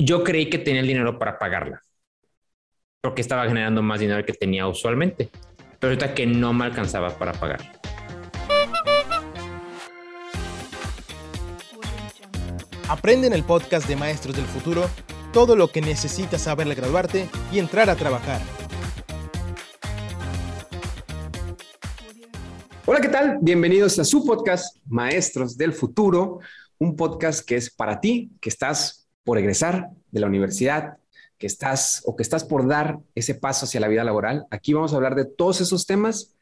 [0.00, 1.82] yo creí que tenía el dinero para pagarla,
[3.00, 5.28] porque estaba generando más dinero que tenía usualmente,
[5.80, 7.60] pero ahorita que no me alcanzaba para pagar.
[12.88, 14.88] Aprende en el podcast de Maestros del Futuro
[15.32, 18.40] todo lo que necesitas saber al graduarte y entrar a trabajar.
[22.86, 23.38] Hola, ¿qué tal?
[23.42, 26.38] Bienvenidos a su podcast Maestros del Futuro,
[26.78, 28.97] un podcast que es para ti, que estás
[29.28, 30.96] por egresar de la universidad,
[31.36, 34.46] que estás o que estás por dar ese paso hacia la vida laboral.
[34.50, 36.34] Aquí vamos a hablar de todos esos temas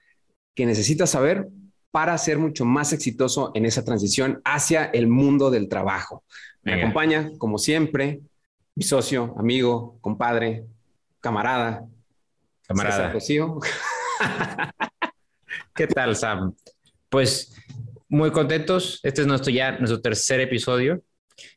[0.54, 1.48] que necesitas saber
[1.90, 6.22] para ser mucho más exitoso en esa transición hacia el mundo del trabajo.
[6.62, 6.84] Me Venga.
[6.84, 8.20] acompaña, como siempre,
[8.76, 10.64] mi socio, amigo, compadre,
[11.20, 11.84] camarada,
[12.68, 13.12] Camarada.
[15.74, 16.54] ¿Qué tal, Sam?
[17.08, 17.52] Pues
[18.08, 19.00] muy contentos.
[19.02, 21.02] Este es nuestro ya nuestro tercer episodio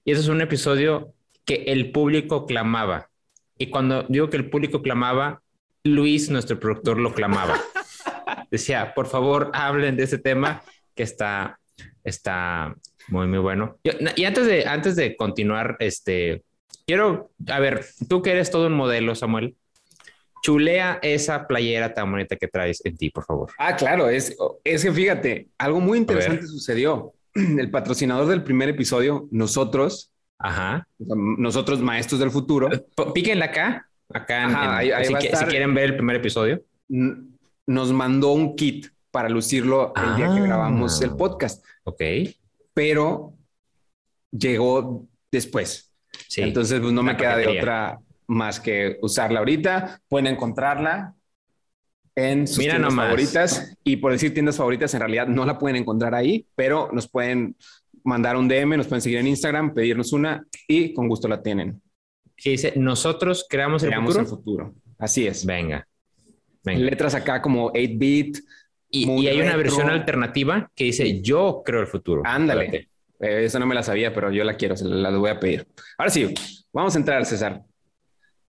[0.03, 1.13] y este es un episodio
[1.49, 3.09] que el público clamaba.
[3.57, 5.41] Y cuando digo que el público clamaba,
[5.83, 7.59] Luis, nuestro productor, lo clamaba.
[8.51, 10.61] Decía, por favor, hablen de ese tema
[10.93, 11.59] que está,
[12.03, 12.75] está
[13.07, 13.79] muy, muy bueno.
[13.83, 16.43] Yo- y antes de, antes de continuar, este,
[16.85, 19.55] quiero, a ver, tú que eres todo un modelo, Samuel,
[20.43, 23.51] chulea esa playera tan bonita que traes en ti, por favor.
[23.57, 27.13] Ah, claro, es, es que fíjate, algo muy interesante sucedió.
[27.33, 30.87] El patrocinador del primer episodio, nosotros, Ajá.
[30.99, 35.05] o sea, nosotros maestros del futuro, P- Píquenla acá, acá, en- Ajá, en- ahí- ahí
[35.05, 35.39] si, va a qui- estar.
[35.39, 36.61] si quieren ver el primer episodio.
[37.67, 40.43] nos mandó un kit para lucirlo el día que Ah.
[40.45, 42.01] grabamos el podcast, Ok.
[42.73, 43.33] pero
[44.31, 45.93] llegó después.
[46.27, 46.41] Sí.
[46.41, 50.01] Entonces, pues no me queda de otra más que usarla ahorita.
[50.07, 51.13] Pueden encontrarla
[52.15, 53.05] en sus Mira tiendas nomás.
[53.07, 53.77] favoritas.
[53.83, 57.55] Y por decir tiendas favoritas, en realidad no la pueden encontrar ahí, pero nos pueden
[58.03, 61.81] mandar un DM, nos pueden seguir en Instagram, pedirnos una y con gusto la tienen.
[62.37, 64.19] Sí, dice, nosotros creamos el futuro.
[64.19, 64.75] el futuro.
[64.97, 65.45] Así es.
[65.45, 65.87] Venga.
[66.63, 66.79] Venga.
[66.79, 68.37] Letras acá como 8-bit.
[68.91, 72.23] Y, hay una versión alternativa que dice, yo creo el futuro.
[72.25, 72.89] Ándale.
[73.19, 75.39] Eh, esa no me la sabía, pero yo la quiero, se la, la voy a
[75.39, 75.67] pedir.
[75.97, 76.33] Ahora sí,
[76.71, 77.61] vamos a entrar, César,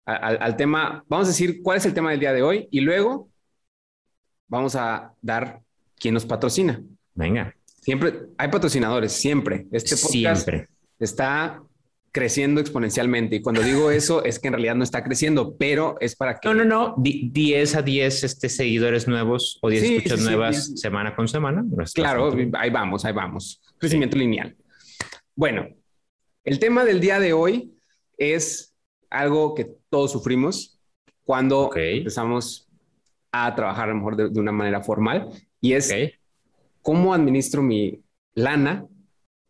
[0.06, 1.04] al, al tema.
[1.08, 3.30] Vamos a decir cuál es el tema del día de hoy y luego
[4.48, 5.62] vamos a dar
[6.00, 6.82] quién nos patrocina.
[7.14, 7.56] Venga.
[7.88, 9.66] Siempre hay patrocinadores, siempre.
[9.72, 10.68] Este podcast Siempre.
[11.00, 11.64] está
[12.12, 16.14] creciendo exponencialmente y cuando digo eso es que en realidad no está creciendo, pero es
[16.18, 16.96] para que No, no, no.
[16.98, 20.82] Di- 10 a 10 este, seguidores nuevos o 10 Sí, escuchas sí, nuevas 10.
[20.82, 21.64] semana con semana.
[21.66, 23.62] No Claro, ahí vamos, ahí vamos.
[23.78, 24.54] Crecimiento lineal.
[25.34, 25.66] Bueno,
[26.44, 27.72] el tema del día de hoy
[28.18, 28.76] es
[29.10, 30.78] algo que todos sufrimos
[31.24, 31.78] cuando Ok.
[31.78, 32.68] empezamos
[33.32, 35.30] a trabajar a lo mejor de, de una manera formal
[35.62, 35.90] y es.
[36.88, 38.02] Cómo administro mi
[38.34, 38.88] lana.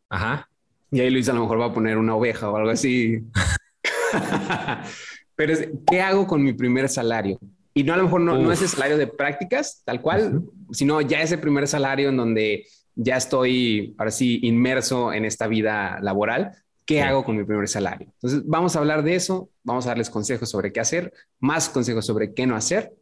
[0.10, 0.50] Ajá.
[0.90, 3.22] Y ahí Luis a lo mejor va a poner una oveja o algo así.
[5.36, 7.38] Pero es, ¿qué hago con mi primer salario?
[7.76, 8.54] Y no a lo mejor no, no Uf.
[8.54, 12.66] ese salario de prácticas, tal cual, sino ya ese primer salario en donde
[12.96, 16.54] ya estoy, ahora sí, inmerso en esta vida laboral.
[16.88, 18.08] ¿Qué hago con mi primer salario?
[18.16, 22.04] Entonces, vamos a hablar de eso, vamos a darles consejos sobre qué hacer, más consejos
[22.04, 22.94] sobre qué no hacer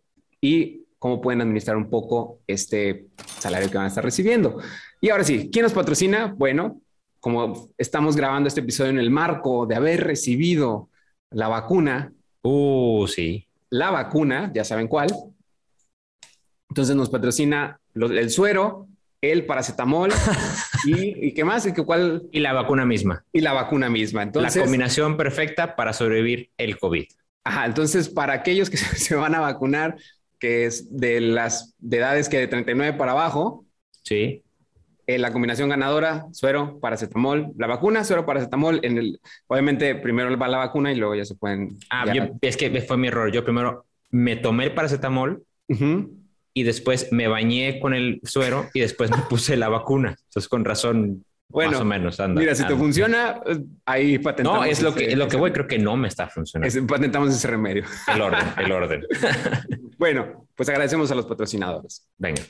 [0.42, 4.58] y cómo pueden administrar un poco este salario que van a estar recibiendo.
[5.00, 6.34] Y ahora sí, ¿quién nos patrocina?
[6.36, 6.82] Bueno,
[7.20, 10.90] como estamos grabando este episodio en el marco de haber recibido
[11.30, 12.12] la vacuna,
[12.42, 13.48] Uh, sí.
[13.70, 15.10] la vacuna, ya saben cuál.
[16.70, 18.88] Entonces nos patrocina el suero,
[19.22, 20.12] el paracetamol
[20.88, 23.24] y, y qué más, y, que cuál, Y la vacuna misma.
[23.32, 24.24] y la vacuna misma.
[24.24, 27.06] Entonces, la combinación perfecta para sobrevivir el COVID.
[27.44, 29.98] Ajá, entonces para aquellos que se van a vacunar,
[30.40, 33.66] que es de las de edades que de 39 para abajo,
[34.04, 34.44] Sí.
[35.08, 40.48] eh, la combinación ganadora, suero, paracetamol, la vacuna, suero, paracetamol, en el, obviamente primero va
[40.48, 41.78] la vacuna y luego ya se pueden...
[41.90, 43.32] Ah, yo- es que fue mi error.
[43.32, 46.18] Yo primero me tomé el paracetamol Ujú.
[46.54, 50.16] y después me bañé con el suero y después me puse la vacuna.
[50.28, 52.40] Entonces, con razón, Bueno, más o menos anda.
[52.42, 52.78] Mira, si te anda.
[52.80, 54.60] funciona, eh, ahí patentamos.
[54.60, 55.52] No, es lo que, es lo que voy.
[55.52, 56.68] Creo que no me está funcionando.
[56.68, 57.84] ese- patentamos ese remedio.
[58.14, 59.06] El orden, el orden.
[59.98, 62.06] Bueno, pues agradecemos a los patrocinadores.
[62.18, 62.42] Venga.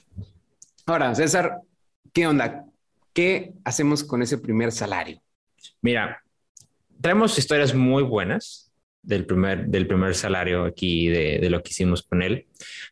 [0.87, 1.59] Ahora, César,
[2.11, 2.65] ¿qué onda?
[3.13, 5.21] ¿Qué hacemos con ese primer salario?
[5.81, 6.23] Mira,
[6.99, 8.71] traemos historias muy buenas
[9.03, 12.47] del primer, del primer salario aquí, de, de lo que hicimos con él.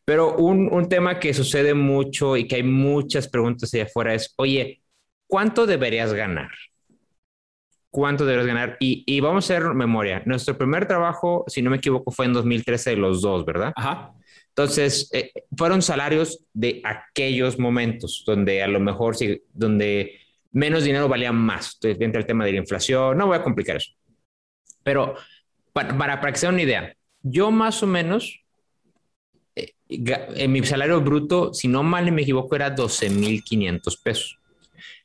[0.06, 4.36] Pero un, un tema que sucede mucho y que hay muchas preguntas allá afuera es,
[4.38, 4.83] oye,
[5.28, 6.52] ¿cuánto deberías ganar?
[7.90, 8.78] ¿Cuánto deberías ganar?
[8.80, 10.24] Y, y vamos a hacer memoria.
[10.26, 13.72] Nuestro primer trabajo, si no me equivoco, fue en 2013 de los dos, ¿verdad?
[13.76, 14.14] Ajá.
[14.50, 19.16] Entonces, eh, fueron salarios de aquellos momentos donde a lo mejor,
[19.52, 20.20] donde
[20.52, 21.74] menos dinero valía más.
[21.76, 23.94] Entonces, entra el tema de la inflación, no voy a complicar eso.
[24.84, 25.16] Pero
[25.72, 28.44] para, para, para que sea una idea, yo más o menos,
[29.56, 34.40] eh, en mi salario bruto, si no mal me equivoco, era 12.500 pesos.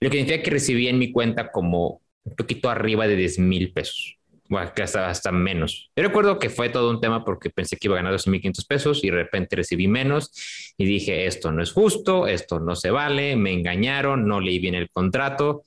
[0.00, 3.72] Lo que significa que recibía en mi cuenta como un poquito arriba de 10 mil
[3.72, 4.18] pesos.
[4.48, 5.90] Bueno, que hasta, hasta menos.
[5.94, 9.04] Yo recuerdo que fue todo un tema porque pensé que iba a ganar 12.500 pesos
[9.04, 13.36] y de repente recibí menos y dije, esto no es justo, esto no se vale,
[13.36, 15.64] me engañaron, no leí bien el contrato,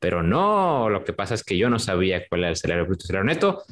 [0.00, 3.04] pero no, lo que pasa es que yo no sabía cuál era el salario bruto
[3.04, 3.62] el salario neto.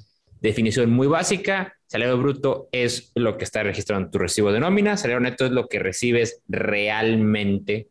[0.41, 4.97] Definición muy básica, salario bruto es lo que está registrado en tu recibo de nómina,
[4.97, 7.89] salario neto es lo que recibes realmente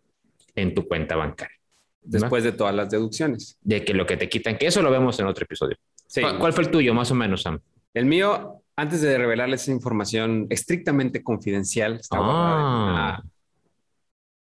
[0.56, 1.63] en tu cuenta bancaria.
[2.06, 3.58] Después de todas las deducciones.
[3.62, 5.78] De que lo que te quitan, que eso lo vemos en otro episodio.
[6.40, 7.60] ¿Cuál fue el tuyo, más o menos, Sam?
[7.94, 12.30] El mío, antes de revelarles esa información estrictamente confidencial, estaba ah.
[12.30, 13.24] en una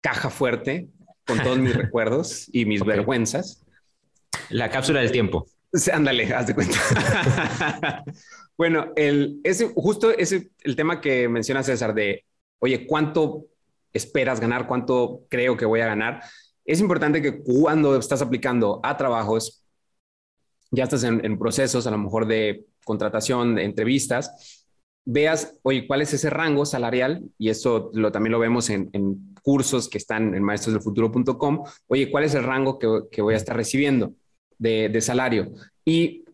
[0.01, 0.89] caja fuerte
[1.25, 3.63] con todos mis recuerdos y mis vergüenzas.
[4.49, 5.45] La cápsula del tiempo.
[5.93, 6.77] ándale, haz de cuenta.
[8.57, 12.25] bueno, el, ese, justo ese, el tema que menciona César de,
[12.59, 13.45] oye, ¿cuánto
[13.93, 14.67] esperas ganar?
[14.67, 16.23] ¿Cuánto creo que voy a ganar?
[16.65, 19.63] Es importante que cuando estás aplicando a trabajos,
[20.71, 24.67] ya estás en, procesos a lo mejor de contratación, de entrevistas,
[25.03, 27.23] veas, oye, ¿cuál es ese rango salarial?
[27.37, 28.89] Y eso lo, también lo vemos en,
[29.43, 31.63] cursos que están en maestrosdelfuturo.com.
[31.87, 34.13] Oye, ¿cuál es el rango que, voy a estar recibiendo
[34.57, 35.51] de, salario?
[35.83, 36.25] Y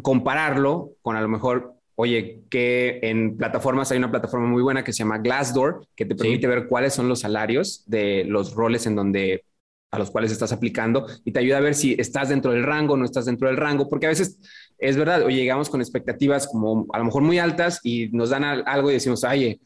[0.00, 4.92] compararlo con a lo mejor, oye, que en plataformas hay una plataforma muy buena que
[4.92, 8.94] se llama Glassdoor, que te permite ver cuáles son los salarios de los roles en
[8.94, 9.44] donde
[9.94, 12.94] a los cuales estás aplicando y te ayuda a ver si estás dentro del rango
[12.94, 14.38] o no estás dentro del rango, porque a veces
[14.78, 18.44] es verdad, o llegamos con expectativas como a lo mejor muy altas y nos dan
[18.44, 19.60] algo y decimos, ay,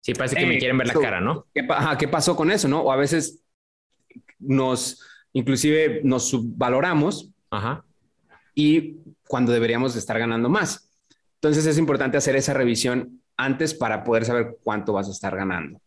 [0.00, 1.46] sí, parece que me quieren ver la cara, ¿no?
[1.54, 1.66] ¿qué,
[1.98, 2.80] ¿Qué pasó con eso, no?
[2.80, 3.42] O a veces
[4.38, 5.02] nos,
[5.32, 7.84] inclusive nos subvaloramos Ajá.
[8.54, 8.96] y
[9.28, 10.90] cuando deberíamos estar ganando más.
[11.34, 15.80] Entonces es importante hacer esa revisión antes para poder saber cuánto vas a estar ganando.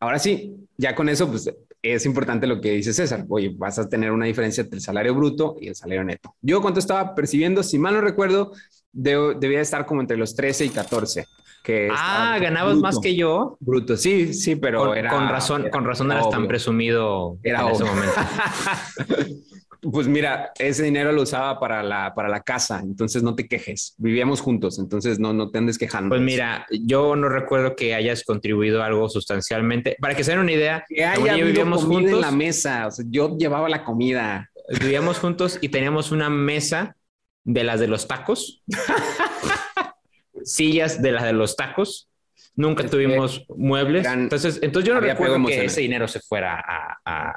[0.00, 1.52] Ahora sí, ya con eso, pues
[1.82, 3.24] es importante lo que dice César.
[3.28, 6.34] Oye, vas a tener una diferencia entre el salario bruto y el salario neto.
[6.40, 8.52] Yo cuánto estaba percibiendo, si mal no recuerdo,
[8.92, 11.26] debía estar como entre los 13 y 14.
[11.62, 13.58] Que ah, ganabas más que yo.
[13.60, 15.10] Bruto, sí, sí, pero con, era.
[15.10, 18.14] Con razón, con razón eras tan presumido era en ese momento.
[19.80, 23.94] Pues mira, ese dinero lo usaba para la, para la casa, entonces no te quejes.
[23.96, 26.10] Vivíamos juntos, entonces no, no te andes quejando.
[26.10, 29.96] Pues mira, yo no recuerdo que hayas contribuido algo sustancialmente.
[30.00, 32.88] Para que se den una idea, que haya vivíamos juntos en la mesa.
[32.88, 34.50] O sea, yo llevaba la comida.
[34.80, 36.96] Vivíamos juntos y teníamos una mesa
[37.44, 38.62] de las de los tacos,
[40.44, 42.10] sillas de las de los tacos.
[42.54, 44.06] Nunca tuvimos muebles.
[44.06, 46.62] entonces, entonces yo no recuerdo que ese dinero se fuera
[47.04, 47.34] a...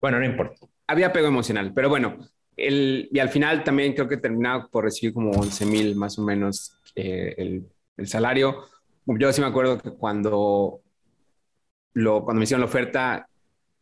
[0.00, 2.18] bueno, no importa había apego emocional, pero bueno,
[2.56, 6.22] el, y al final también creo que terminaba por recibir como 11 mil más o
[6.22, 7.66] menos eh, el,
[8.06, 8.64] salario.
[9.06, 10.80] Yo sí me acuerdo que cuando,
[11.94, 13.28] lo, cuando me hicieron la oferta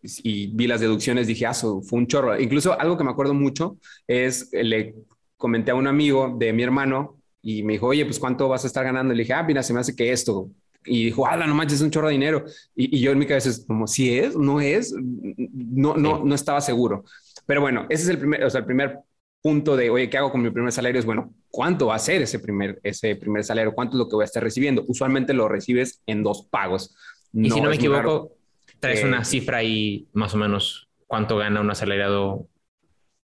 [0.03, 2.39] y vi las deducciones, dije, ah, fue un chorro.
[2.39, 3.77] Incluso algo que me acuerdo mucho
[4.07, 4.95] es, le
[5.37, 8.69] comenté a un amigo de mi hermano y me dijo, oye, pues ¿cuánto vas a
[8.69, 9.13] estar ganando?
[9.13, 10.51] Y le dije, ah, mira, se me hace que esto,
[10.87, 12.45] y dijo, ah, no manches, es un chorro de dinero.
[12.75, 16.61] Y, yo en mi cabeza es como, si es, no es, no, no, no estaba
[16.61, 17.05] seguro.
[17.47, 18.99] Pero bueno, ese es el primer, o sea, el primer
[19.43, 20.99] punto de, oye, ¿qué hago con mi primer salario?
[20.99, 23.73] Es bueno, ¿cuánto va a ser ese primer, ese primer salario?
[23.73, 24.85] ¿Cuánto es lo que voy a estar recibiendo?
[24.89, 26.97] Usualmente lo recibes en dos pagos.
[27.33, 28.33] y si no me equivoco,
[28.81, 32.49] traes una cifra ahí más o menos cuánto gana un asalariado.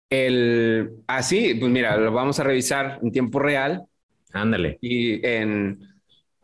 [0.09, 3.85] El, así, ah, pues mira, lo vamos a revisar en tiempo real.
[4.33, 4.77] Ándale.
[4.81, 5.79] Y en,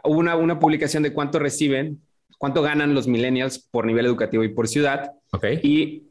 [0.03, 2.01] hubo una, una publicación de cuánto reciben,
[2.37, 5.11] cuánto ganan los millennials por nivel educativo y por ciudad.
[5.31, 5.59] Okay.
[5.63, 6.03] Y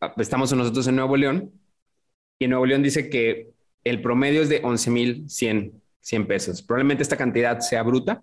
[0.00, 1.52] ah, estamos nosotros en Nuevo León.
[2.38, 3.50] Y Nuevo León dice que
[3.84, 5.72] el promedio es de 11.100
[6.04, 6.62] 100 pesos.
[6.62, 8.22] Probablemente esta cantidad sea bruta.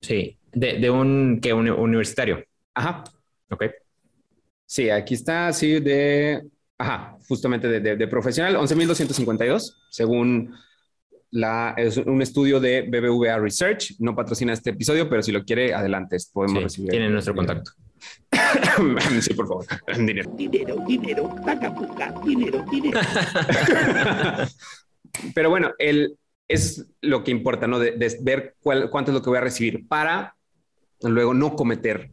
[0.00, 2.44] Sí, de, de un, que un universitario.
[2.72, 3.04] Ajá.
[3.50, 3.64] Ok.
[4.64, 6.42] Sí, aquí está, sí, de,
[6.78, 10.54] ajá, justamente de, de, de profesional, 11.252, según
[11.76, 13.94] es un estudio de BBVA Research.
[13.98, 16.90] No patrocina este episodio, pero si lo quiere, adelante, podemos recibir.
[16.90, 17.72] Tiene nuestro contacto.
[19.20, 19.66] sí, por favor.
[19.96, 20.30] Dinero.
[20.36, 21.34] Dinero, dinero,
[22.24, 23.00] dinero, dinero.
[25.34, 26.16] pero bueno, el,
[26.48, 27.78] es lo que importa, ¿no?
[27.78, 30.36] De, ver cuánto es lo que voy a recibir para
[31.02, 32.10] luego no cometer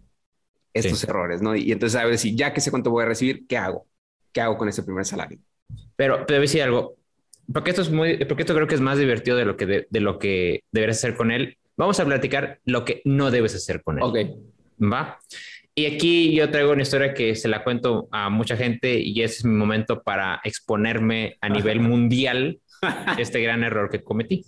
[0.74, 1.56] estos errores, ¿no?
[1.56, 3.88] Y entonces a ver si ya que sé cuánto voy a recibir, ¿qué hago?
[4.32, 5.40] ¿Qué hago con ese primer salario?
[5.96, 6.96] Pero te voy a decir algo
[7.54, 10.00] porque esto es muy, porque esto creo que es más divertido de lo que, de,
[10.00, 11.58] lo que deberías hacer con él.
[11.78, 14.04] Vamos a platicar lo que no debes hacer con él.
[14.04, 14.18] Ok.
[14.82, 15.20] Va.
[15.74, 19.38] Y aquí yo traigo una historia que se la cuento a mucha gente y ese
[19.38, 22.60] es mi momento para exponerme a nivel mundial
[23.18, 24.44] este gran error que cometí.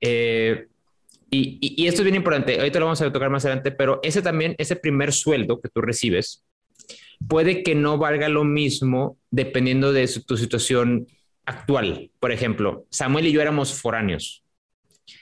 [0.00, 0.66] Eh,
[1.30, 3.98] y, y, y, esto es bien importante, ahorita lo vamos a tocar más adelante, pero
[4.04, 6.44] ese también, ese primer sueldo que tú recibes,
[7.26, 11.08] puede que no valga lo mismo dependiendo de su, tu situación
[11.46, 12.10] actual.
[12.20, 14.44] Por ejemplo, Samuel y yo éramos foráneos.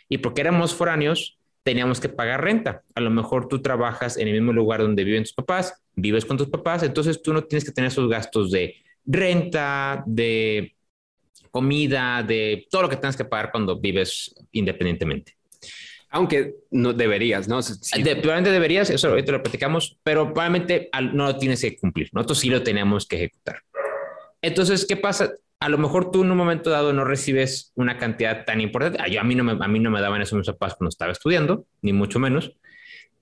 [0.09, 2.83] Y porque éramos foráneos, teníamos que pagar renta.
[2.95, 6.37] A lo mejor tú trabajas en el mismo lugar donde viven tus papás, vives con
[6.37, 10.75] tus papás, entonces tú no tienes que tener esos gastos de renta, de
[11.51, 15.37] comida, de todo lo que tienes que pagar cuando vives independientemente.
[16.09, 17.63] Aunque no deberías, ¿no?
[17.63, 18.03] Sí.
[18.03, 22.11] De, probablemente deberías, eso ahorita lo platicamos, pero probablemente no lo tienes que cumplir.
[22.13, 23.63] Nosotros sí lo tenemos que ejecutar.
[24.43, 25.33] Entonces, ¿qué pasa?
[25.63, 28.99] A lo mejor tú en un momento dado no recibes una cantidad tan importante.
[29.09, 31.13] Yo, a, mí no me, a mí no me daban eso mis papás cuando estaba
[31.13, 32.53] estudiando, ni mucho menos.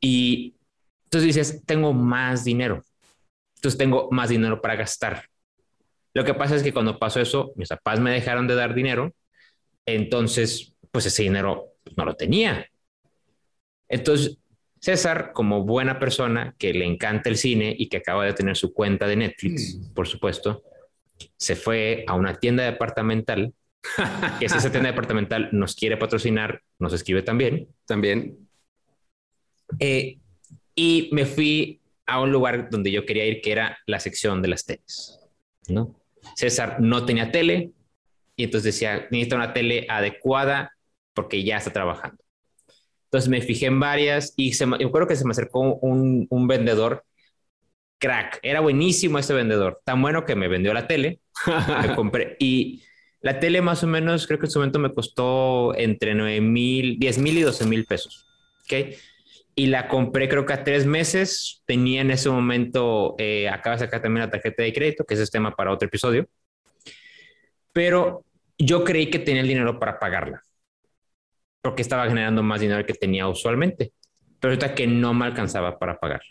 [0.00, 0.56] Y
[1.04, 2.82] entonces dices, tengo más dinero.
[3.56, 5.26] Entonces tengo más dinero para gastar.
[6.14, 9.14] Lo que pasa es que cuando pasó eso, mis papás me dejaron de dar dinero.
[9.84, 12.66] Entonces, pues ese dinero no lo tenía.
[13.86, 14.38] Entonces,
[14.80, 18.72] César, como buena persona que le encanta el cine y que acaba de tener su
[18.72, 20.62] cuenta de Netflix, por supuesto,
[21.36, 23.54] se fue a una tienda departamental,
[24.40, 27.68] que si esa tienda departamental nos quiere patrocinar, nos escribe también.
[27.86, 28.48] También.
[29.78, 30.18] Eh,
[30.74, 34.48] y me fui a un lugar donde yo quería ir, que era la sección de
[34.48, 35.20] las teles.
[35.68, 35.94] ¿no?
[36.34, 37.72] César no tenía tele
[38.36, 40.72] y entonces decía, necesita una tele adecuada
[41.14, 42.22] porque ya está trabajando.
[43.04, 46.46] Entonces me fijé en varias y se, yo creo que se me acercó un, un
[46.46, 47.04] vendedor
[48.00, 48.40] crack.
[48.42, 51.20] Era buenísimo este vendedor, tan bueno que me vendió la tele.
[51.46, 52.82] me compré y
[53.20, 56.98] la tele más o menos, creo que en su momento me costó entre 9 mil,
[56.98, 58.26] 10 mil y 12 mil pesos.
[58.64, 58.96] ¿Ok?
[59.54, 61.62] Y la compré creo que a tres meses.
[61.66, 65.24] Tenía en ese momento, eh, acaba de sacar también la tarjeta de crédito, que ese
[65.24, 66.26] es tema para otro episodio.
[67.72, 68.24] Pero
[68.58, 70.42] yo creí que tenía el dinero para pagarla
[71.62, 73.92] porque estaba generando más dinero que tenía usualmente,
[74.38, 76.22] pero ahorita que no me alcanzaba para pagar.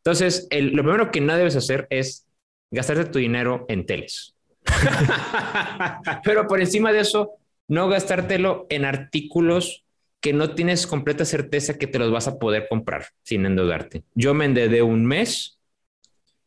[0.00, 2.26] Entonces, el, lo primero que no debes hacer es
[2.70, 4.34] gastarte tu dinero en teles.
[6.24, 7.32] pero por encima de eso,
[7.68, 9.84] no gastártelo en artículos
[10.20, 14.04] que no tienes completa certeza que te los vas a poder comprar sin endeudarte.
[14.14, 15.58] Yo me endeudé un mes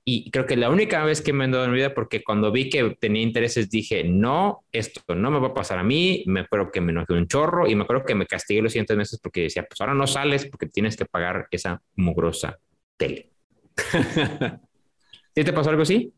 [0.05, 2.69] y creo que la única vez que me dado en mi vida, porque cuando vi
[2.69, 6.71] que tenía intereses dije, no, esto no me va a pasar a mí, me acuerdo
[6.71, 9.43] que me enojé un chorro y me acuerdo que me castigué los siguientes meses porque
[9.43, 12.59] decía, pues ahora no sales porque tienes que pagar esa mugrosa
[12.97, 13.32] tele.
[15.35, 16.13] ¿Sí te pasó algo así?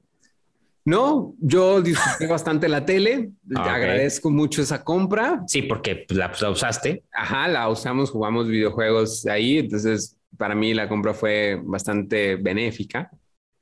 [0.83, 3.31] No, yo disfruté bastante la tele.
[3.47, 3.71] Te okay.
[3.73, 5.43] agradezco mucho esa compra.
[5.47, 7.03] Sí, porque la, la, usaste.
[7.11, 9.57] Ajá, la usamos, jugamos videojuegos ahí.
[9.57, 13.09] Entonces, para mí la compra fue bastante benéfica.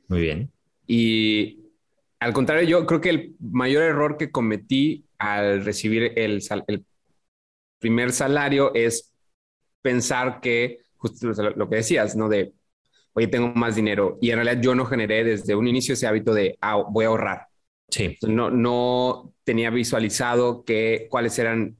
[0.10, 0.52] Muy bien.
[0.86, 1.60] Y
[2.20, 6.86] al contrario, yo creo que el mayor error que cometí al recibir el, sal, el
[7.80, 9.14] primer salario es
[9.82, 12.28] pensar que, justo lo que decías, ¿no?
[12.28, 12.54] De,
[13.14, 14.18] oye, tengo más dinero.
[14.22, 17.10] Y en realidad yo no generé desde un inicio ese hábito de, ah, voy a
[17.10, 17.48] ahorrar.
[17.90, 18.18] Sí.
[18.28, 21.78] No, no tenía visualizado que, cuáles eran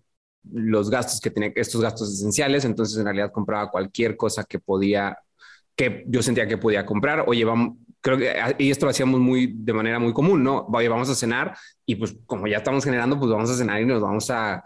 [0.52, 2.66] los gastos que tenía, estos gastos esenciales.
[2.66, 5.18] Entonces, en realidad compraba cualquier cosa que podía,
[5.76, 7.24] que yo sentía que podía comprar.
[7.28, 10.68] Oye, vamos, creo que y esto lo hacíamos muy de manera muy común, ¿no?
[10.68, 13.86] Oye, vamos a cenar y pues como ya estamos generando, pues vamos a cenar y
[13.86, 14.62] nos vamos a,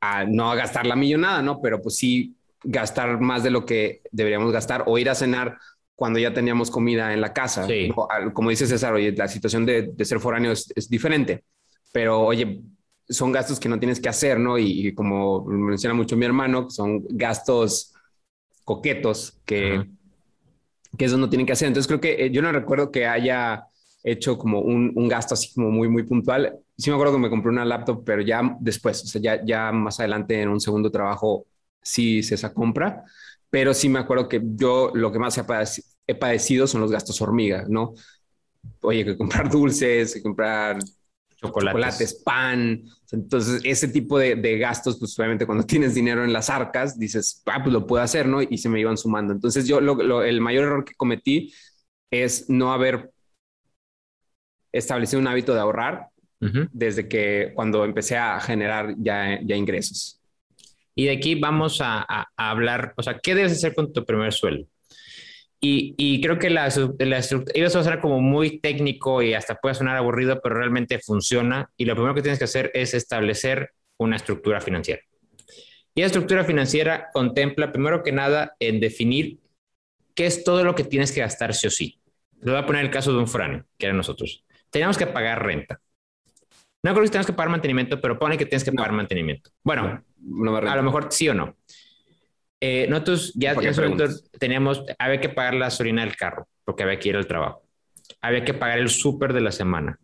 [0.00, 1.60] a no a gastar la millonada, ¿no?
[1.60, 5.58] Pero pues sí gastar más de lo que deberíamos gastar o ir a cenar
[5.98, 7.66] cuando ya teníamos comida en la casa.
[7.66, 7.90] Sí.
[8.32, 11.42] Como dice César, oye, la situación de, de ser foráneo es, es, diferente,
[11.92, 12.60] pero oye,
[13.08, 14.58] son gastos que no tienes que hacer, ¿no?
[14.58, 17.94] Y, y como menciona mucho mi hermano, son gastos
[18.64, 19.98] coquetos que, uh -huh
[20.96, 21.68] que eso no tienen que hacer.
[21.68, 23.66] Entonces creo que eh, yo no recuerdo que haya
[24.02, 26.58] hecho como un, un, gasto así como muy, muy puntual.
[26.76, 29.72] Sí me acuerdo que me compré una laptop, pero ya después, o sea, ya, ya
[29.72, 31.46] más adelante en un segundo trabajo
[31.82, 33.04] sí hice esa compra,
[33.50, 35.38] pero sí me acuerdo que yo lo que más
[36.06, 37.94] he padecido, son los gastos hormiga, ¿no?
[38.80, 40.78] Oye, que comprar dulces, que comprar
[41.36, 42.82] chocolates, chocolates pan.
[43.12, 47.42] Entonces, ese tipo de, de, gastos, pues obviamente cuando tienes dinero en las arcas, dices,
[47.46, 48.42] ah, pues lo puedo hacer, ¿no?
[48.42, 49.32] Y se me iban sumando.
[49.32, 51.52] Entonces, yo lo, lo, el mayor error que cometí
[52.10, 53.10] es no haber
[54.72, 56.08] establecido un hábito de ahorrar
[56.40, 56.68] uh -huh.
[56.72, 60.17] desde que cuando empecé a generar ya, ya ingresos.
[60.98, 64.66] Y de aquí vamos a, hablar, o sea, ¿qué debes hacer con tu primer sueldo?
[65.60, 69.32] Y, y, creo que la, la estructura, eso va a ser como muy técnico y
[69.32, 71.70] hasta puede sonar aburrido, pero realmente funciona.
[71.76, 75.00] Y lo primero que tienes que hacer es establecer una estructura financiera.
[75.94, 79.38] Y la estructura financiera contempla, primero que nada, en definir
[80.16, 82.00] qué es todo lo que tienes que gastar sí o sí.
[82.40, 84.44] Le voy a poner el caso de un frano, que era nosotros.
[84.68, 85.80] Teníamos que pagar renta.
[86.82, 88.98] No creo que tenemos que pagar mantenimiento, pero pone que tienes que pagar no.
[88.98, 89.50] mantenimiento.
[89.64, 91.56] Bueno, no me A lo mejor sí o no.
[92.60, 93.54] Eh, nosotros ya
[94.38, 97.62] teníamos, había que pagar la gasolina del carro, porque había que ir al trabajo.
[98.20, 99.98] Había que pagar el súper de la semana.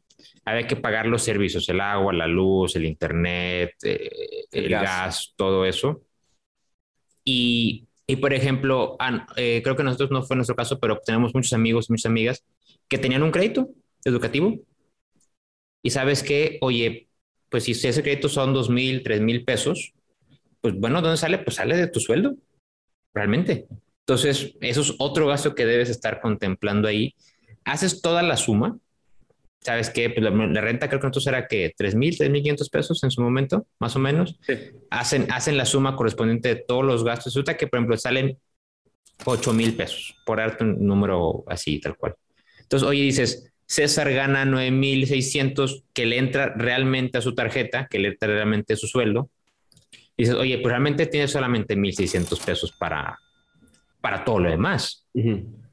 [0.44, 4.82] Había que pagar los servicios, el agua, la luz, el internet, eh, El el, gas.
[4.82, 5.34] gas.
[5.36, 6.02] todo eso.
[7.24, 11.34] Y, y, por ejemplo, ah, eh, creo que nosotros no fue nuestro caso, pero tenemos
[11.34, 12.44] muchos amigos, muchas amigas
[12.88, 13.70] que tenían un crédito
[14.04, 14.60] educativo.
[15.84, 17.08] Y sabes que, oye,
[17.50, 19.92] pues si ese crédito son dos mil, tres mil pesos,
[20.62, 21.38] pues bueno, ¿dónde sale?
[21.38, 22.36] Pues sale de tu sueldo,
[23.12, 23.66] realmente.
[24.00, 27.14] Entonces, eso es otro gasto que debes estar contemplando ahí.
[27.66, 28.78] Haces toda la suma.
[29.60, 30.08] ¿Sabes qué?
[30.08, 33.04] Pues la, la renta creo que nosotros era que 3 mil, 3 mil 500 pesos
[33.04, 34.38] en su momento, más o menos.
[34.40, 34.54] Sí.
[34.88, 37.26] Hacen, hacen la suma correspondiente de todos los gastos.
[37.34, 38.38] Resulta que, por ejemplo, salen
[39.26, 42.14] 8 mil pesos, por darte un número así, tal cual.
[42.62, 48.08] Entonces, oye, dices, César gana 9,600 que le entra realmente a su tarjeta, que le
[48.08, 49.30] entra realmente a su sueldo.
[50.16, 53.18] Y dices, oye, pues realmente tiene solamente 1,600 pesos para,
[54.00, 55.06] para todo lo demás.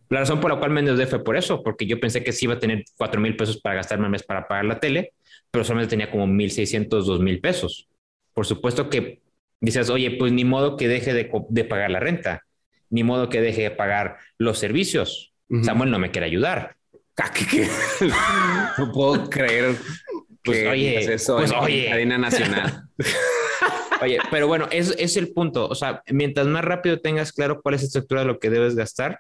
[0.10, 2.46] La razón por la cual me endeudé fue por eso, porque yo pensé que sí
[2.46, 5.14] iba a tener 4,000 pesos para gastarme al mes para pagar la tele,
[5.52, 7.88] pero solamente tenía como 1,600, 2,000 pesos.
[8.34, 9.22] Por supuesto que
[9.62, 12.44] dices, oye, pues ni modo que deje de, pagar la renta,
[12.90, 15.34] ni modo que deje de pagar los servicios.
[15.62, 16.78] Samuel no me quiere ayudar.
[17.24, 17.70] Ah, ¿qué- qué?
[18.78, 19.76] No puedo creer
[20.44, 21.90] Pues, que oye, eso pues, en oye.
[21.90, 22.84] cadena nacional.
[24.02, 25.68] Oye, pero bueno, es, es el punto.
[25.68, 28.74] O sea, mientras más rápido tengas claro cuál es la estructura de lo que debes
[28.76, 29.20] gastar,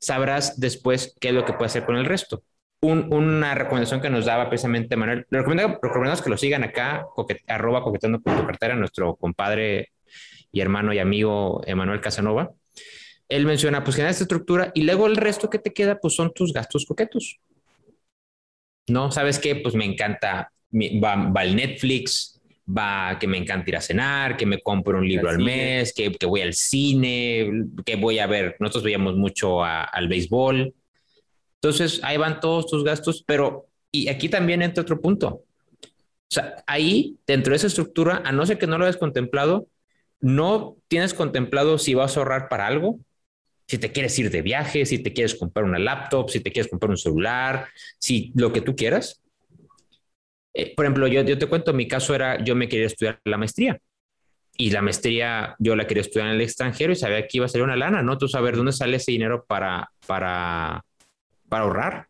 [0.00, 2.42] sabrás después qué es lo que puedes hacer con el resto.
[2.80, 7.42] Un- una recomendación que nos daba precisamente Manuel, le recomendamos, que lo sigan acá, coque-
[7.46, 9.90] arroba coqueteando con tu cartera, nuestro compadre
[10.50, 12.50] y hermano y amigo Emanuel Casanova.
[13.28, 16.32] Él menciona, pues genera esta estructura y luego el resto que te queda, pues son
[16.34, 17.38] tus gastos coquetos.
[18.88, 19.56] No, ¿sabes qué?
[19.56, 20.52] Pues me encanta,
[21.02, 25.08] va, va el Netflix, va que me encanta ir a cenar, que me compro un
[25.08, 25.78] libro Al al cine.
[25.78, 27.50] mes, que, que voy al cine,
[27.84, 30.74] que voy a ver, nosotros veíamos mucho a- al béisbol.
[31.56, 35.28] Entonces, ahí van todos tus gastos, pero, y aquí también entra otro punto.
[35.28, 35.44] O
[36.34, 39.68] sea, ahí, dentro de esa estructura, a no ser que no lo hayas contemplado,
[40.20, 43.00] no tienes contemplado si vas a ahorrar para algo,
[43.66, 46.70] si te quieres ir de viaje, si te quieres comprar una laptop, si te quieres
[46.70, 49.22] comprar un celular, si lo que tú quieras.
[50.52, 53.38] Eh, por ejemplo, yo, yo te cuento, mi caso era, yo me quería estudiar la
[53.38, 53.78] maestría
[54.56, 57.48] y la maestría yo la quería estudiar en el extranjero y sabía que iba a
[57.48, 58.18] salir una lana, ¿no?
[58.18, 60.84] Tú saber dónde sale ese dinero para, para,
[61.48, 62.06] para ahorrar.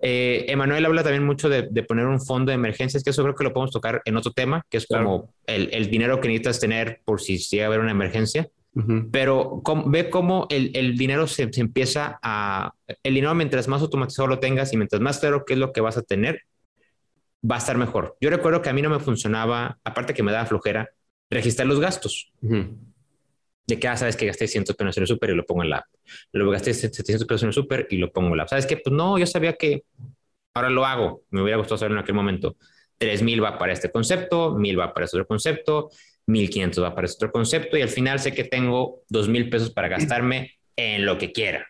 [0.00, 3.34] Eh, Emanuel habla también mucho de, de poner un fondo de emergencias, que eso creo
[3.34, 5.04] que lo podemos tocar en otro tema, que es Claro.
[5.04, 8.48] como el, el dinero que necesitas tener por si llega a haber una emergencia
[9.12, 12.72] Pero com- ve cómo el, el dinero se, se empieza a...
[13.04, 15.80] El dinero mientras más automatizado lo tengas y mientras más claro qué es lo que
[15.80, 16.42] vas a tener,
[17.48, 18.16] va a estar mejor.
[18.20, 20.90] Yo recuerdo que a mí no me funcionaba, aparte que me daba flojera,
[21.30, 22.32] registrar los gastos.
[22.42, 22.76] Ujú.
[23.66, 25.70] De que, ah, sabes que gasté 100 pesos en el súper y lo pongo en
[25.70, 25.86] la app.
[26.32, 28.50] Luego gasté 700 pesos en el súper y lo pongo en la app.
[28.50, 28.76] ¿Sabes qué?
[28.76, 29.84] Pues no, yo sabía que
[30.52, 31.22] ahora lo hago.
[31.30, 32.56] Me hubiera gustado saber en aquel momento.
[32.98, 35.90] 3000 va para este concepto, 1000 va para este otro concepto,
[36.26, 39.88] 1500 va para este otro concepto y al final sé que tengo 2000 pesos para
[39.88, 41.66] gastarme en lo que quiera.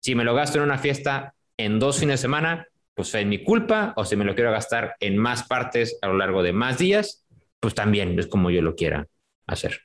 [0.00, 3.42] Si me lo gasto en una fiesta en dos fines de semana, pues es mi
[3.42, 6.78] culpa, o si me lo quiero gastar en más partes a lo largo de más
[6.78, 7.24] días,
[7.60, 9.06] pues también es como yo lo quiera
[9.46, 9.80] hacer.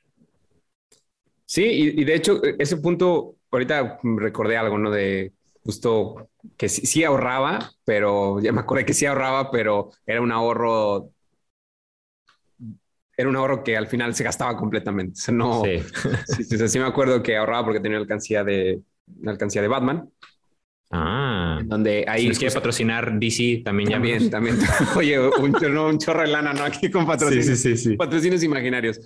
[1.46, 4.90] Sí, y, y de hecho, ese punto, ahorita recordé algo, ¿no?
[4.90, 5.32] De
[5.64, 10.30] justo que sí, sí ahorraba, pero ya me acordé que sí ahorraba, pero era un
[10.30, 11.10] ahorro,
[13.16, 15.12] era un ahorro que al final se gastaba completamente.
[15.12, 15.80] O sea, no, Sí.
[16.26, 18.80] sí, sí, sí, sí me acuerdo que ahorraba porque tenía alcancía de,
[19.20, 20.08] una alcancía de Batman,
[20.96, 23.94] Ah, donde ahí si nos quiere justo- patrocinar DC, también ya.
[23.96, 24.56] también, también.
[24.96, 26.62] Oye, un, chorro- un chorro de lana, ¿no?
[26.62, 27.58] Aquí con patrocinios.
[27.58, 27.96] sí, sí.
[27.96, 29.00] patrocinios imaginarios.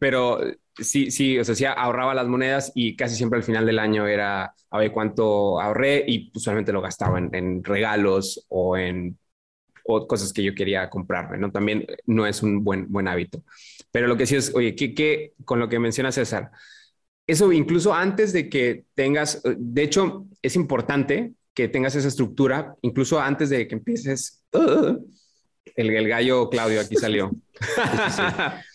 [0.00, 0.40] Pero
[0.76, 4.06] sí, sí, o sea, sí ahorraba las monedas y casi siempre al final del año
[4.08, 9.16] era a ver cuánto ahorré y usualmente lo gastaba en, en regalos o en
[9.90, 11.50] o cosas que yo quería comprarme, ¿no?
[11.50, 13.42] También no es un buen, buen hábito.
[13.90, 16.50] Pero lo que sí es, oye, ¿qué, qué con lo que menciona César?
[17.26, 23.18] Eso incluso antes de que tengas, de hecho, es importante que tengas esa estructura, incluso
[23.18, 24.42] antes de que empieces.
[24.52, 24.98] uh,
[25.76, 27.30] el, el gallo Claudio aquí salió.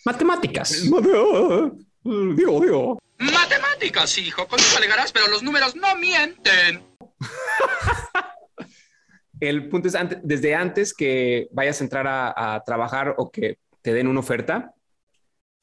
[0.05, 0.81] Matemáticas.
[0.81, 2.99] Digo, digo.
[3.19, 6.81] Matemáticas, hijo, con eso alegarás, pero los números no mienten.
[9.39, 13.57] El punto es antes, desde antes que vayas a entrar a, a trabajar o que
[13.81, 14.73] te den una oferta,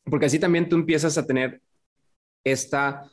[0.04, 1.60] porque así también tú empiezas a tener
[2.44, 3.10] esta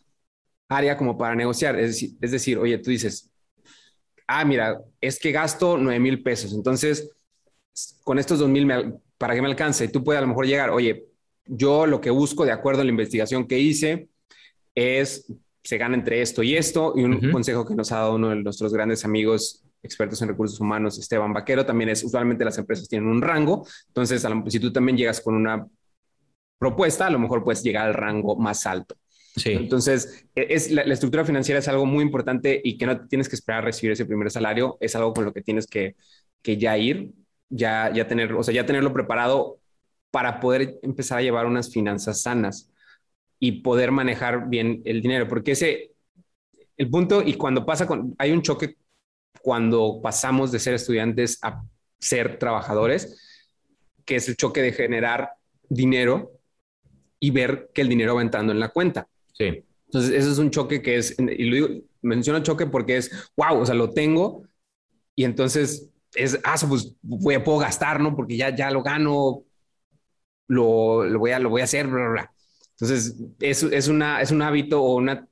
[0.67, 1.79] área como para negociar.
[1.79, 3.29] Es decir, es decir, oye, tú dices,
[4.27, 7.09] ah, mira, es que gasto 9 mil pesos, entonces
[8.03, 8.67] con estos 2 mil
[9.17, 11.05] para que me alcance, tú puedes a lo mejor llegar, oye,
[11.45, 14.09] yo lo que busco, de acuerdo a la investigación que hice,
[14.75, 15.31] es
[15.63, 16.93] se gana entre esto y esto.
[16.95, 20.59] Y un consejo que nos ha dado uno de nuestros grandes amigos expertos en recursos
[20.59, 23.65] humanos, Esteban Vaquero, también es usualmente las empresas tienen un rango.
[23.87, 25.67] Entonces, a lo- si tú también llegas con una
[26.57, 28.95] propuesta, a lo mejor puedes llegar al rango más alto.
[29.35, 29.51] Sí.
[29.51, 33.29] Entonces, e- es, la, la estructura financiera es algo muy importante y que no tienes
[33.29, 35.95] que esperar a recibir ese primer salario, es algo con lo que tienes que,
[36.41, 37.11] que ya ir,
[37.49, 39.59] ya, ya tener, o sea, ya tenerlo preparado
[40.09, 42.71] para poder empezar a llevar unas finanzas sanas
[43.39, 45.91] y poder manejar bien el dinero, porque ese,
[46.77, 48.77] el punto, y cuando pasa con, hay un choque
[49.41, 51.63] cuando pasamos de ser estudiantes a
[51.99, 53.21] ser trabajadores,
[54.05, 55.31] que es el choque de generar
[55.69, 56.31] dinero
[57.19, 59.07] y ver que el dinero va entrando en la cuenta.
[59.33, 59.63] Sí.
[59.85, 63.59] Entonces, eso es un choque que es, y lo digo, menciono choque porque es, wow,
[63.59, 64.43] o sea, lo tengo
[65.15, 68.15] y entonces es, ah, pues voy a, puedo gastar, ¿no?
[68.15, 69.43] Porque ya, ya lo gano,
[70.47, 72.33] lo, lo, voy, a, lo voy a hacer, bla, bla, bla.
[72.71, 75.27] Entonces, es, es, una, es un hábito o una,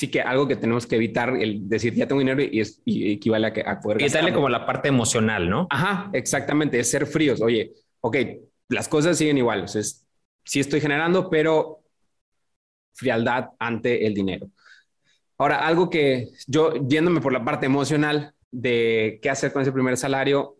[0.00, 3.12] sí que algo que tenemos que evitar, el decir, ya tengo dinero y, es, y
[3.12, 5.66] equivale a, que, a poder Y darle como la parte emocional, ¿no?
[5.68, 7.42] Ajá, exactamente, es ser fríos.
[7.42, 8.16] Oye, ok,
[8.70, 9.64] las cosas siguen igual.
[9.64, 10.06] O sea, es-
[10.42, 11.82] sí estoy generando, pero
[12.94, 14.48] frialdad ante el dinero.
[15.36, 19.98] Ahora, algo que yo, yéndome por la parte emocional de qué hacer con ese primer
[19.98, 20.56] salario,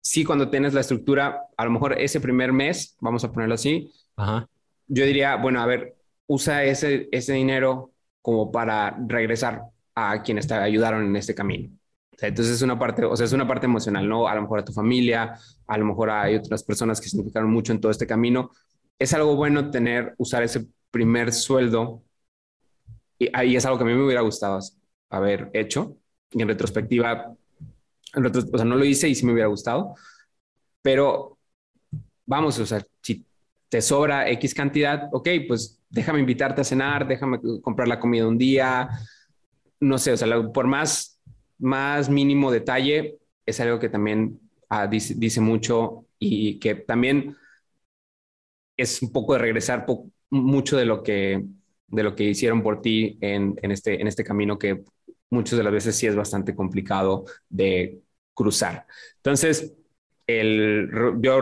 [0.00, 3.90] sí, cuando tienes la estructura, a lo mejor ese primer mes, vamos a ponerlo así,
[4.16, 4.48] Ajá.
[4.86, 9.62] yo diría, bueno, a ver, usa ese, ese dinero como para regresar
[9.94, 11.70] a quienes te ayudaron en este camino.
[12.20, 14.28] Entonces es una parte, o sea, es una parte emocional, ¿no?
[14.28, 15.34] A lo mejor a tu familia,
[15.66, 18.50] a lo mejor hay otras personas que significaron mucho en todo este camino.
[18.98, 22.02] Es algo bueno tener, usar ese primer sueldo
[23.18, 24.58] y ahí es algo que a mí me hubiera gustado
[25.10, 25.96] haber hecho.
[26.32, 27.34] Y en retrospectiva,
[28.14, 29.94] en retro- o sea, no lo hice y sí me hubiera gustado,
[30.82, 31.38] pero
[32.26, 33.26] vamos, o sea, si
[33.68, 38.38] te sobra X cantidad, ok, pues déjame invitarte a cenar, déjame comprar la comida un
[38.38, 38.88] día,
[39.80, 41.20] no sé, o sea, por más,
[41.58, 47.36] más mínimo detalle, es algo que también ah, dice, mucho y que también
[48.76, 49.84] es un poco de regresar
[50.30, 51.44] mucho de lo que,
[51.88, 54.82] de lo que hicieron por ti en, este, en este camino que
[55.28, 58.00] muchas de las veces sí es bastante complicado de
[58.32, 58.86] cruzar.
[59.16, 59.74] Entonces,
[60.26, 60.88] el,
[61.20, 61.40] yo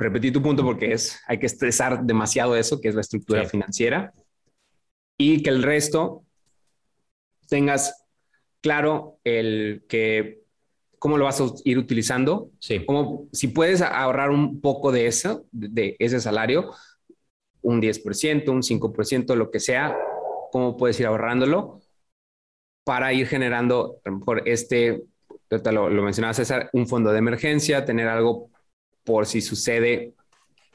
[0.00, 3.50] repetí tu punto porque es, hay que estresar demasiado eso, que es la estructura Sí.
[3.50, 4.12] financiera,
[5.18, 6.24] y que el resto
[7.48, 8.06] tengas
[8.62, 10.40] claro el que
[10.98, 12.84] cómo lo vas a ir utilizando, Sí.
[12.84, 16.72] como si puedes ahorrar un poco de eso, de, ese salario,
[17.62, 19.96] un 10%, un 5%, lo que sea,
[20.52, 21.80] cómo puedes ir ahorrándolo
[22.84, 25.02] para ir generando, a lo mejor este,
[25.50, 28.49] lo, lo mencionaba César, un fondo de emergencia, tener algo
[29.10, 30.12] por si sucede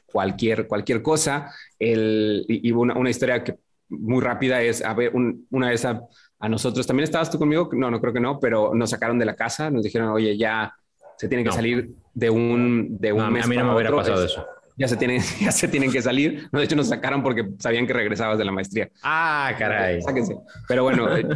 [0.06, 1.52] cualquier, cualquier cosa.
[1.78, 3.56] El, y una, una historia que
[3.88, 6.00] muy rápida es, a ver, un- una vez a,
[6.38, 7.68] a nosotros, ¿también estabas tú conmigo?
[7.72, 10.72] No, no creo que no, pero nos sacaron de la casa, nos dijeron, oye, ya
[11.16, 11.54] se tiene que No.
[11.56, 13.98] salir de un, de un No, mes a mí no me hubiera otro.
[14.02, 14.46] pasado Es- eso.
[14.78, 16.48] Ya se, tienen, ya se tienen que salir.
[16.52, 18.90] No, de hecho, nos sacaron porque sabían que regresabas de la maestría.
[19.02, 20.02] Ah, caray.
[20.02, 20.36] Sáquense.
[20.68, 21.26] Pero bueno, eh,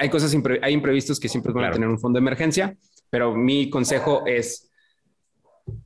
[0.00, 1.72] hay cosas, impre- hay imprevistos que siempre van Claro.
[1.72, 2.74] a tener un fondo de emergencia,
[3.10, 4.70] pero mi consejo es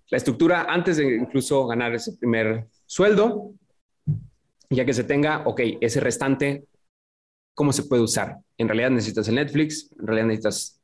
[0.09, 3.53] la estructura antes de incluso ganar ese primer sueldo,
[4.69, 6.65] ya que se tenga, ok, ese restante,
[7.55, 8.39] ¿cómo se puede usar?
[8.59, 10.81] En realidad necesitas el Netflix, en realidad necesitas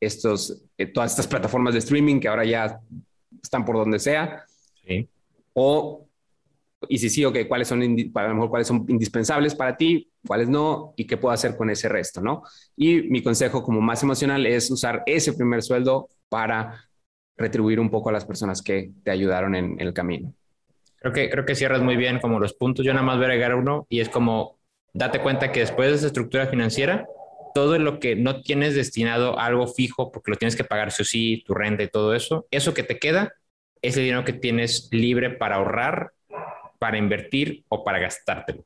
[0.00, 2.80] estos, eh, todas estas plataformas de streaming que ahora ya
[3.42, 4.44] están por donde sea,
[4.86, 5.08] Sí.
[5.54, 6.06] o,
[6.88, 10.08] y si sí, ok, cuáles son, indi- a lo mejor cuáles son indispensables para ti,
[10.26, 12.42] cuáles no, y qué puedo hacer con ese resto, ¿no?
[12.76, 16.84] Y mi consejo como más emocional es usar ese primer sueldo para
[17.36, 20.32] retribuir un poco a las personas que te ayudaron en, en el camino.
[20.98, 22.84] Creo que, creo que cierras muy bien como los puntos.
[22.84, 24.58] Yo nada más voy a agregar uno y es como,
[24.92, 27.06] date cuenta que después de esa estructura financiera,
[27.54, 31.02] todo lo que no tienes destinado a algo fijo, porque lo tienes que pagar sí
[31.02, 33.32] o sí, tu renta y todo eso, eso que te queda
[33.82, 36.12] es el dinero que tienes libre para ahorrar,
[36.78, 38.64] para invertir o para gastártelo.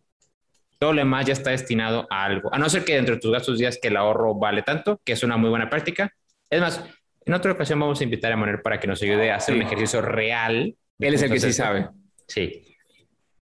[0.78, 2.52] Todo lo demás ya está destinado a algo.
[2.54, 5.12] A no ser que dentro de tus gastos digas que el ahorro vale tanto, que
[5.12, 6.14] es una muy buena práctica.
[6.48, 6.82] Es más,
[7.30, 9.60] en otra ocasión vamos a invitar a Manuel para que nos ayude a hacer Sí.
[9.60, 10.74] un ejercicio real.
[10.98, 11.88] Él es el que sí sabe.
[12.26, 12.76] Sí.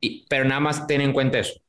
[0.00, 1.60] Y- pero nada más ten en cuenta eso.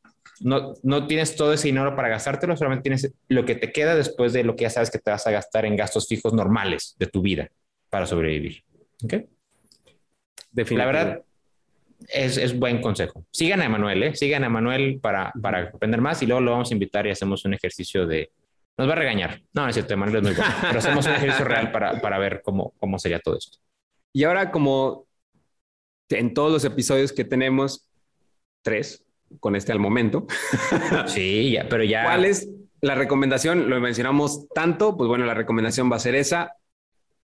[0.42, 4.32] No, no tienes todo ese dinero para gastártelo, solamente tienes lo que te queda después
[4.34, 7.08] de lo que ya sabes que te vas a gastar en gastos fijos normales de
[7.08, 7.50] tu vida
[7.90, 8.64] para sobrevivir.
[9.04, 9.14] ¿Ok?
[10.72, 11.22] La verdad,
[12.08, 13.26] es, es buen consejo.
[13.32, 14.16] Sigan a Emanuel, ¿eh?
[14.16, 17.44] Sigan a Emanuel para, para aprender más y luego lo vamos a invitar y hacemos
[17.46, 18.32] un ejercicio de...
[18.80, 19.42] Nos va a regañar.
[19.52, 20.54] No, es cierto, Emanuel es muy bueno.
[20.62, 23.58] Pero hacemos un ejercicio real para, para ver cómo, cómo sería todo esto.
[24.14, 25.06] Y ahora, como
[26.08, 27.90] en todos los episodios que tenemos,
[28.62, 29.04] tres
[29.42, 30.28] con este al momento.
[31.08, 32.06] Sí, ya, pero ya.
[32.06, 33.70] ¿Cuál es la recomendación?
[33.70, 36.54] Lo mencionamos tanto, pues bueno, la recomendación va a ser esa.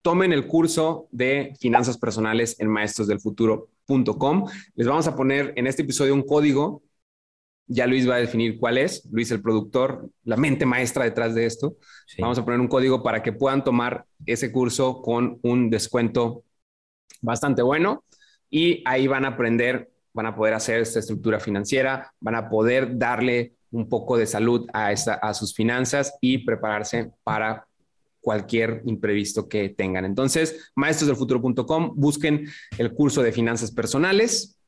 [0.01, 4.45] Tomen el curso de finanzas personales en maestrosdelfuturo.com.
[4.75, 6.83] Les vamos a poner en este episodio un código.
[7.67, 9.07] Ya Luis va a definir cuál es.
[9.11, 11.77] Luis, el productor, la mente maestra detrás de esto.
[12.05, 12.21] Sí.
[12.21, 16.43] Vamos a poner un código para que puedan tomar ese curso con un descuento
[17.21, 18.03] bastante bueno
[18.49, 22.97] y ahí van a aprender, van a poder hacer esta estructura financiera, van a poder
[22.97, 27.67] darle un poco de salud a, esa- a sus finanzas y prepararse para
[28.21, 30.05] cualquier imprevisto que tengan.
[30.05, 32.47] Entonces, maestrosdelfuturo.com, busquen
[32.77, 34.59] el curso de finanzas personales,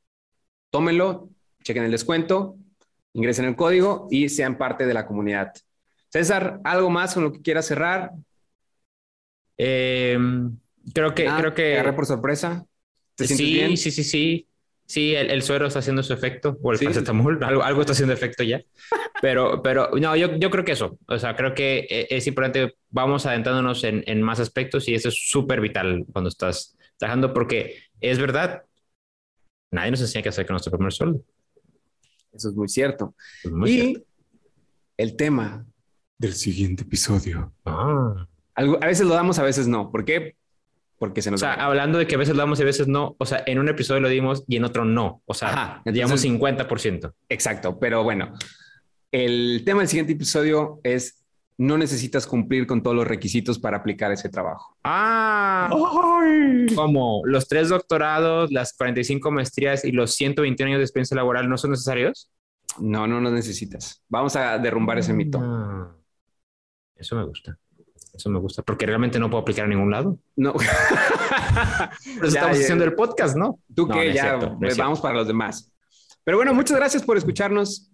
[0.72, 1.30] tómenlo,
[1.64, 2.58] chequen el descuento,
[3.18, 5.54] ingresen el código y sean parte de la comunidad.
[6.10, 8.12] César, ¿algo más con lo que quieras cerrar?
[9.58, 10.18] Eh,
[10.94, 11.74] creo que, Nada, creo te que.
[11.74, 12.66] agarré por sorpresa.
[13.16, 13.78] ¿Te sí, bien?
[13.78, 14.48] sí, sí, sí.
[14.86, 16.86] Sí, el, el suero está haciendo su efecto, o el Sí.
[16.86, 18.62] paracetamol, algo, algo está haciendo efecto ya.
[19.22, 20.98] Pero, pero no, yo, yo creo que eso.
[21.08, 25.10] O sea, creo que eh, es importante, vamos adentrándonos en, en más aspectos y eso
[25.10, 28.64] es súper vital cuando estás trabajando, porque es verdad,
[29.72, 31.22] nadie nos enseña qué hacer con nuestro primer sueldo.
[32.38, 33.14] Eso es muy cierto.
[33.44, 34.02] Es muy y cierto.
[34.98, 35.66] el tema
[36.18, 37.54] del siguiente episodio.
[37.66, 38.28] Ah.
[38.56, 39.92] Algo, a veces lo damos, a veces no.
[39.92, 40.36] ¿Por qué?
[40.98, 41.66] Porque se O nos sea, va.
[41.66, 43.70] hablando de que a veces lo damos y a veces no, o sea, en un
[43.70, 45.22] episodio lo dimos y en otro no.
[45.26, 47.14] O sea, Ajá, digamos entonces- 50%.
[47.30, 48.34] Exacto, pero bueno,
[49.12, 51.24] el tema del siguiente episodio es
[51.58, 54.78] no necesitas cumplir con todos los requisitos para aplicar ese trabajo.
[54.84, 55.70] Ah,
[56.76, 61.58] como los tres doctorados, las 45 maestrías y los 121 años de experiencia laboral no
[61.58, 62.30] son necesarios.
[62.80, 64.04] No, no lo necesitas.
[64.08, 65.40] Vamos a derrumbar ese mito.
[65.42, 65.96] Ah,
[66.96, 67.58] eso me gusta.
[68.14, 70.18] Eso me gusta, porque realmente no puedo aplicar a ningún lado.
[70.36, 70.54] No.
[70.54, 70.70] Por eso
[72.24, 72.64] Ya, estamos ya.
[72.64, 73.60] haciendo el podcast, ¿no?
[73.76, 75.72] Tú No, que no ya cierto, no vamos para los demás.
[76.24, 77.92] Pero bueno, muchas gracias por escucharnos.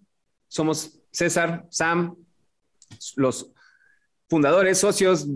[0.48, 2.16] Somos César, Sam,
[3.16, 3.50] los
[4.28, 5.26] fundadores, socios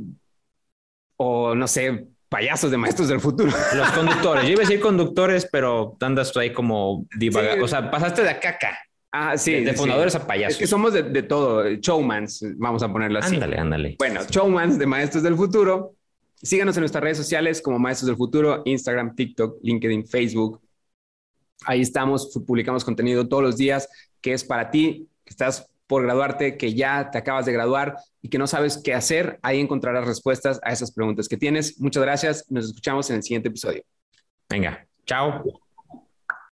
[1.17, 3.51] o no sé, payasos de maestros del futuro.
[3.75, 4.45] Los conductores.
[4.45, 7.57] Yo iba a decir conductores, pero andas tú ahí como divagando.
[7.57, 7.63] Sí.
[7.63, 8.79] O sea, pasaste de acá a acá.
[9.11, 9.53] Ah, sí.
[9.53, 9.77] de, de sí.
[9.79, 10.59] fundadores a Es payasos.
[10.59, 13.35] que somos de, de todo, showmans, vamos a ponerlo así.
[13.35, 13.97] Ándale, ándale.
[13.99, 15.95] Bueno, showmans de Maestros del Futuro.
[16.41, 20.61] Síganos en nuestras redes sociales como Maestros del Futuro, Instagram, TikTok, LinkedIn, Facebook.
[21.65, 23.89] Ahí estamos, publicamos contenido todos los días
[24.21, 28.29] que es para ti, que estás por graduarte, que ya te acabas de graduar y
[28.29, 29.41] que no sabes qué hacer.
[29.43, 31.81] Ahí encontrarás respuestas a esas preguntas que tienes.
[31.81, 32.45] Muchas gracias.
[32.49, 33.83] Nos escuchamos en el siguiente episodio.
[34.49, 35.43] Venga, chao.